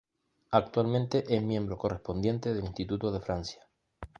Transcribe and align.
Actualmente 0.49 1.25
es 1.29 1.43
miembro 1.43 1.77
correspondiente 1.77 2.55
del 2.55 2.65
Instituto 2.65 3.11
de 3.11 3.19
Francia. 3.21 3.61